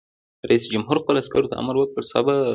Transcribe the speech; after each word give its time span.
رئیس 0.49 0.63
جمهور 0.73 0.97
خپلو 1.01 1.17
عسکرو 1.23 1.49
ته 1.51 1.55
امر 1.61 1.75
وکړ؛ 1.77 2.01
صبر! 2.11 2.37